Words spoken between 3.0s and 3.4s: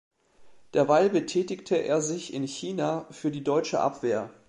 für